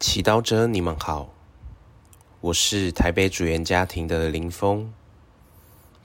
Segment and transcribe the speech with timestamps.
[0.00, 1.28] 祈祷者，你们好，
[2.40, 4.90] 我是台北主言家庭的林峰。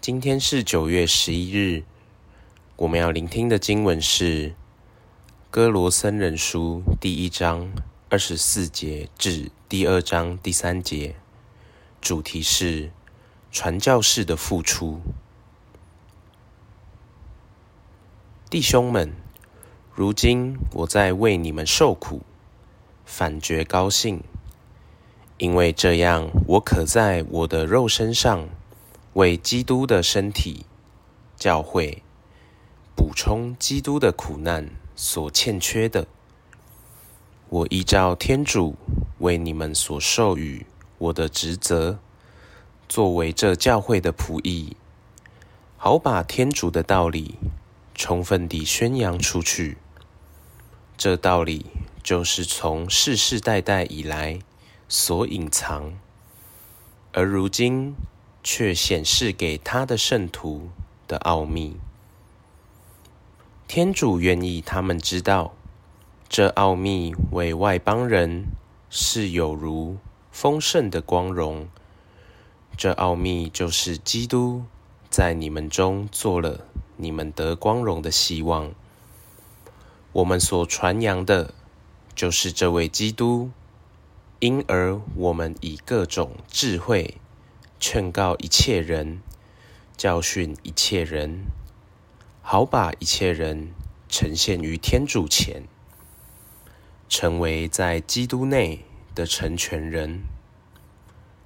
[0.01, 1.85] 今天是九月十一日，
[2.75, 4.49] 我们要聆听的经文是
[5.49, 7.71] 《歌罗森人书》第一章
[8.09, 11.15] 二十四节至第二章第三节，
[12.01, 12.91] 主题是
[13.49, 14.99] 传教士的付出。
[18.49, 19.13] 弟兄们，
[19.93, 22.21] 如今我在为你们受苦。
[23.05, 24.23] 反觉高兴，
[25.37, 28.49] 因为这样，我可在我的肉身上
[29.13, 30.65] 为基督的身体
[31.37, 32.01] 教会
[32.95, 36.07] 补充基督的苦难所欠缺的。
[37.49, 38.75] 我依照天主
[39.19, 40.65] 为你们所授予
[40.97, 41.99] 我的职责，
[42.89, 44.75] 作为这教会的仆役，
[45.77, 47.35] 好把天主的道理
[47.93, 49.77] 充分地宣扬出去。
[50.97, 51.67] 这道理。
[52.05, 54.37] 就是从世世代代以来
[54.87, 55.97] 所隐藏，
[57.13, 57.95] 而如今
[58.43, 60.69] 却显示给他的圣徒
[61.07, 61.77] 的奥秘。
[63.67, 65.55] 天主愿意他们知道，
[66.29, 68.45] 这奥秘为外邦人
[68.91, 69.97] 是有如
[70.31, 71.67] 丰盛的光荣。
[72.77, 74.65] 这奥秘就是基督
[75.09, 78.71] 在你们中做了你们得光荣的希望。
[80.11, 81.55] 我们所传扬的。
[82.15, 83.51] 就是这位基督，
[84.39, 87.17] 因而我们以各种智慧
[87.77, 89.19] 劝告一切人，
[89.97, 91.43] 教训一切人，
[92.41, 93.73] 好把一切人
[94.07, 95.63] 呈现于天主前，
[97.09, 100.21] 成为在基督内的成全人。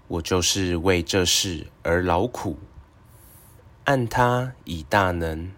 [0.07, 2.59] 我就是为这事而劳苦，
[3.85, 5.51] 按他以大能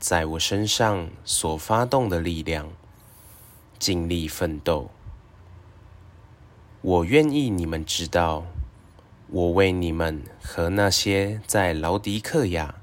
[0.00, 2.72] 在我身上所发动的力量。
[3.78, 4.90] 尽力奋斗。
[6.82, 8.44] 我愿意你们知道，
[9.28, 12.76] 我为你们和那些在劳狄克雅，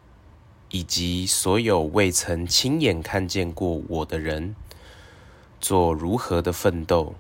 [0.69, 4.55] 以及所有未曾亲眼看见过我的人，
[5.61, 7.13] 做如何的奋斗，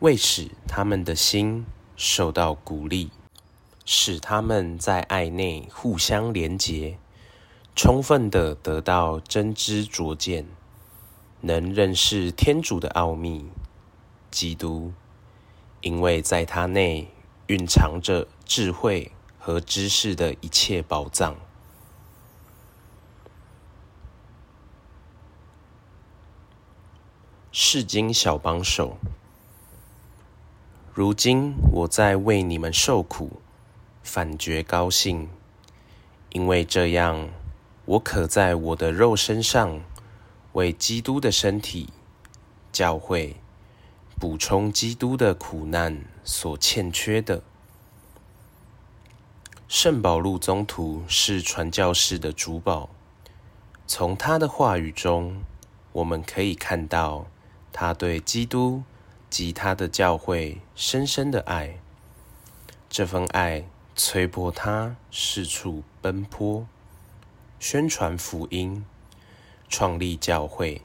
[0.00, 1.64] 为使他们的心
[1.96, 3.10] 受到鼓励，
[3.86, 6.98] 使他们在爱内互相连结，
[7.74, 10.44] 充分的得到真知灼见。
[11.40, 13.48] 能认识天主的奥秘，
[14.30, 14.92] 基督，
[15.80, 17.08] 因为在他内
[17.46, 21.36] 蕴藏着智慧和知识的一切宝藏。
[27.52, 28.98] 世经小帮手，
[30.92, 33.40] 如今我在为你们受苦，
[34.02, 35.28] 反觉高兴，
[36.30, 37.28] 因为这样，
[37.84, 39.80] 我可在我的肉身上。
[40.58, 41.88] 为基督的身体
[42.72, 43.36] 教会
[44.18, 47.44] 补充基督的苦难所欠缺的。
[49.68, 52.88] 圣保禄宗徒是传教士的主保，
[53.86, 55.44] 从他的话语中，
[55.92, 57.28] 我们可以看到
[57.72, 58.82] 他对基督
[59.30, 61.78] 及他的教会深深的爱。
[62.90, 63.64] 这份爱
[63.94, 66.66] 催迫他四处奔波，
[67.60, 68.84] 宣传福音。
[69.68, 70.82] 创立教会，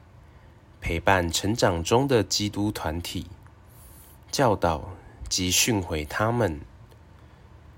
[0.80, 3.26] 陪伴成长中的基督团体，
[4.30, 4.90] 教导
[5.28, 6.60] 及训诲他们。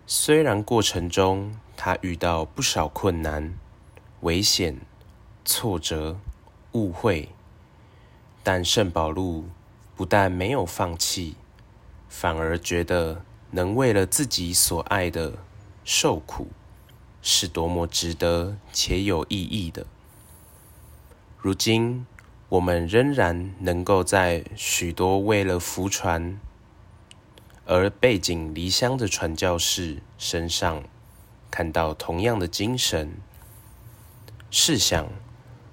[0.07, 3.57] 虽然过程中他遇到不少困难、
[4.21, 4.79] 危险、
[5.45, 6.17] 挫折、
[6.73, 7.29] 误会，
[8.43, 9.47] 但圣保禄
[9.95, 11.37] 不但没有放弃，
[12.09, 15.39] 反而觉得能为了自己所爱的
[15.85, 16.49] 受苦，
[17.23, 19.87] 是多么值得且有意义的。
[21.47, 22.05] 如今，
[22.49, 26.41] 我们仍然能够在许多为了福传
[27.65, 30.83] 而背井离乡的传教士身上
[31.49, 33.19] 看到同样的精神。
[34.51, 35.07] 试想，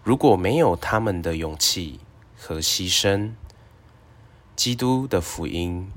[0.03, 1.99] 如果没有他们的勇气
[2.37, 3.31] 和牺牲，
[4.55, 5.89] 基督的福音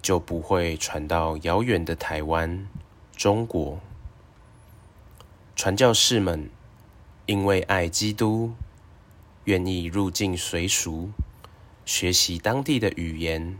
[0.00, 2.66] 就不会传到遥远的台湾、
[3.14, 3.78] 中国。
[5.54, 6.48] 传教士们
[7.26, 8.54] 因为爱基督。
[9.48, 11.08] 愿意入境随俗，
[11.86, 13.56] 学习当地的语言、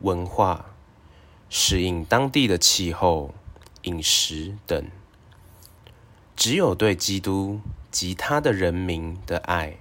[0.00, 0.66] 文化，
[1.48, 3.32] 适应当地的气候、
[3.84, 4.84] 饮食等。
[6.36, 7.58] 只有对基督
[7.90, 9.78] 及他的人民的爱，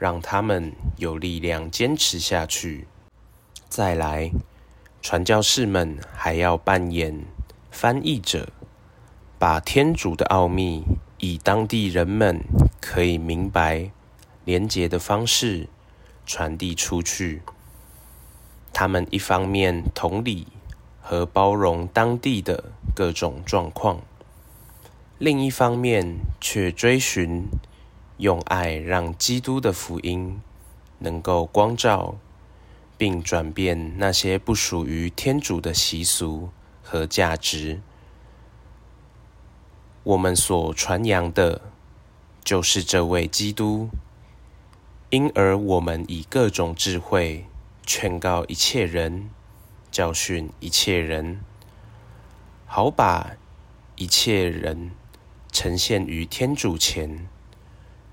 [0.00, 2.88] 让他们有力量坚持下去。
[3.68, 4.32] 再来，
[5.00, 7.24] 传教士们还要扮演
[7.70, 8.48] 翻译者，
[9.38, 10.82] 把天主的奥秘
[11.18, 12.40] 以当地人们
[12.80, 13.92] 可以明白。
[14.44, 15.68] 连结的方式
[16.26, 17.42] 传递出去，
[18.72, 20.46] 他们一方面同理
[21.00, 24.00] 和包容当地的各种状况，
[25.18, 27.46] 另一方面却追寻
[28.18, 30.40] 用爱让基督的福音
[30.98, 32.16] 能够光照，
[32.96, 36.50] 并转变那些不属于天主的习俗
[36.82, 37.80] 和价值。
[40.04, 41.60] 我们所传扬的，
[42.42, 43.88] 就是这位基督。
[45.12, 47.44] 因而，我们以各种智慧
[47.84, 49.28] 劝告一切人，
[49.90, 51.40] 教训一切人，
[52.64, 53.32] 好把
[53.96, 54.92] 一切人
[55.52, 57.28] 呈现于天主前，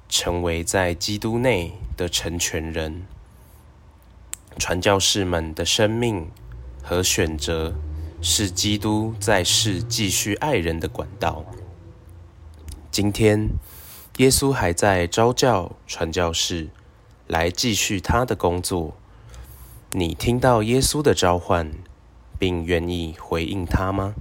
[0.09, 3.05] 成为在基督内的成全人。
[4.57, 6.29] 传教士们的生命
[6.83, 7.75] 和选择，
[8.21, 11.45] 是基督在世继续爱人的管道。
[12.91, 13.51] 今天，
[14.17, 16.67] 耶稣还在召叫传教士。
[17.29, 18.95] 来继续他的工作。
[19.91, 21.71] 你听到耶稣的召唤，
[22.39, 24.15] 并愿意回应他吗？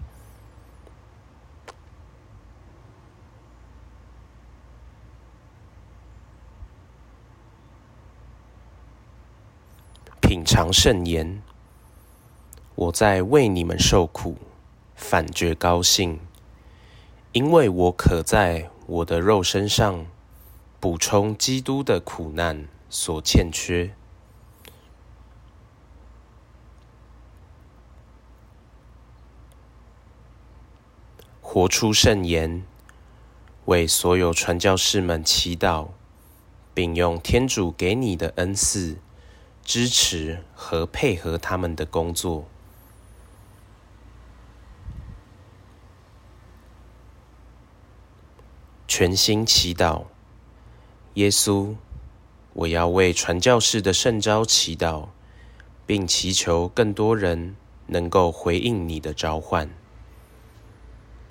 [10.20, 11.42] 品尝圣言，
[12.74, 14.36] 我在为你们受苦，
[14.94, 16.20] 反觉高兴，
[17.32, 20.04] 因为我可在我的肉身上
[20.78, 22.68] 补充基督的苦难。
[22.90, 23.94] 所欠缺，
[31.42, 32.64] 活出圣言，
[33.66, 35.88] 为所有传教士们祈祷，
[36.72, 38.98] 并用天主给你的恩赐
[39.62, 42.46] 支持和配合他们的工作。
[48.86, 50.04] 全心祈祷，
[51.14, 51.76] 耶稣。
[52.58, 55.04] 我要为传教士的圣招祈祷，
[55.86, 57.54] 并祈求更多人
[57.86, 59.70] 能够回应你的召唤。